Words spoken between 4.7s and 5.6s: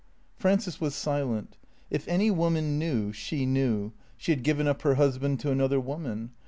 her husband to